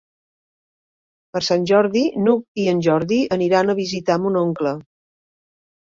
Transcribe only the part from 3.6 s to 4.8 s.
a visitar mon oncle.